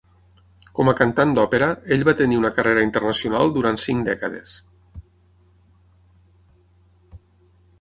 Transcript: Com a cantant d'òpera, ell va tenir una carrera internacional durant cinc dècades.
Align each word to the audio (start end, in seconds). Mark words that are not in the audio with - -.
Com 0.77 0.87
a 0.91 0.93
cantant 0.99 1.33
d'òpera, 1.39 1.67
ell 1.95 2.05
va 2.07 2.15
tenir 2.21 2.39
una 2.39 2.51
carrera 2.55 2.85
internacional 2.85 3.53
durant 3.57 3.77
cinc 3.83 4.09
dècades. 4.09 4.57